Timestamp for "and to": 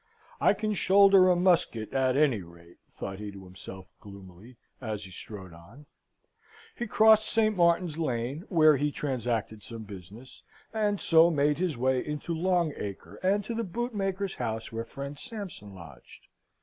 13.21-13.53